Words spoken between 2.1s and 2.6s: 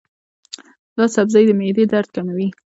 کموي.